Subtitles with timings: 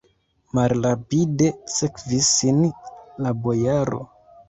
[0.59, 2.67] Malrapide sekvis ŝin
[3.27, 4.05] la bojaro.